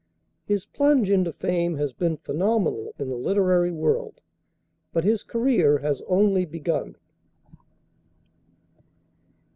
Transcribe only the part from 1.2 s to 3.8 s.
fame has been phenomenal in the literary